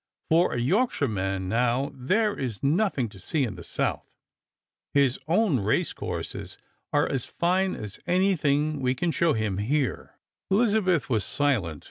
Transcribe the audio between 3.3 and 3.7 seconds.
in the